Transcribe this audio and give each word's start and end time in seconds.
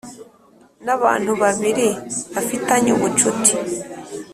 N 0.85 0.87
abantu 0.95 1.31
babiri 1.41 1.87
bafitanye 2.33 2.89
ubucuti 2.97 3.53